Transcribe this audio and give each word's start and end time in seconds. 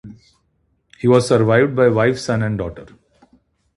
He 0.97 1.07
was 1.07 1.27
survived 1.27 1.75
by 1.75 1.87
wife, 1.89 2.17
son 2.17 2.41
and 2.41 2.57
daughter. 2.57 2.87